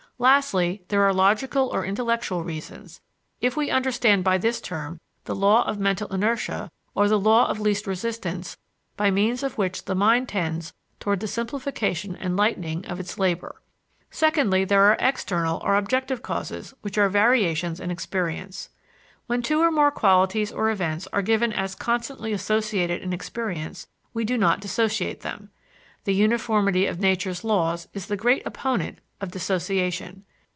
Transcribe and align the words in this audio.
Lastly, 0.21 0.83
there 0.89 1.01
are 1.01 1.15
logical 1.15 1.69
or 1.69 1.83
intellectual 1.83 2.43
reasons, 2.43 3.01
if 3.39 3.57
we 3.57 3.71
understand 3.71 4.23
by 4.23 4.37
this 4.37 4.61
term 4.61 4.99
the 5.23 5.33
law 5.33 5.63
of 5.65 5.79
mental 5.79 6.07
inertia 6.13 6.69
or 6.93 7.07
the 7.07 7.17
law 7.19 7.47
of 7.47 7.59
least 7.59 7.87
resistance 7.87 8.55
by 8.95 9.09
means 9.09 9.41
of 9.41 9.57
which 9.57 9.85
the 9.85 9.95
mind 9.95 10.29
tends 10.29 10.73
toward 10.99 11.21
the 11.21 11.27
simplification 11.27 12.15
and 12.15 12.37
lightening 12.37 12.85
of 12.85 12.99
its 12.99 13.17
labor. 13.17 13.63
Secondly, 14.11 14.63
there 14.63 14.83
are 14.83 14.97
external 14.99 15.59
or 15.65 15.75
objective 15.75 16.21
causes 16.21 16.71
which 16.81 16.99
are 16.99 17.09
variations 17.09 17.79
in 17.79 17.89
experience. 17.89 18.69
When 19.25 19.41
two 19.41 19.59
or 19.59 19.71
more 19.71 19.89
qualities 19.89 20.51
or 20.51 20.69
events 20.69 21.07
are 21.11 21.23
given 21.23 21.51
as 21.51 21.73
constantly 21.73 22.31
associated 22.31 23.01
in 23.01 23.11
experience 23.11 23.87
we 24.13 24.23
do 24.23 24.37
not 24.37 24.59
dissociate 24.61 25.21
them. 25.21 25.49
The 26.03 26.13
uniformity 26.13 26.85
of 26.85 26.99
nature's 26.99 27.43
laws 27.43 27.87
is 27.95 28.05
the 28.05 28.15
great 28.17 28.45
opponent 28.45 28.99
of 29.19 29.29
dissociation. 29.29 30.25